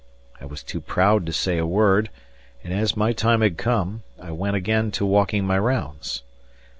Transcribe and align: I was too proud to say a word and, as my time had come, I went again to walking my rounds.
I 0.39 0.45
was 0.45 0.63
too 0.63 0.81
proud 0.81 1.27
to 1.27 1.31
say 1.31 1.59
a 1.59 1.65
word 1.67 2.09
and, 2.63 2.73
as 2.73 2.97
my 2.97 3.13
time 3.13 3.41
had 3.41 3.55
come, 3.55 4.01
I 4.19 4.31
went 4.31 4.55
again 4.55 4.89
to 4.93 5.05
walking 5.05 5.45
my 5.45 5.59
rounds. 5.59 6.23